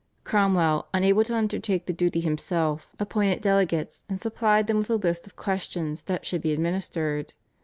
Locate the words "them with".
4.65-4.87